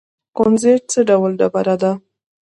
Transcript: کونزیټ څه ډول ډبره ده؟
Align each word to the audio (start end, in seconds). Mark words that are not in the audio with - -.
کونزیټ 0.37 0.81
څه 0.91 0.99
ډول 1.09 1.31
ډبره 1.39 1.75
ده؟ 1.81 1.91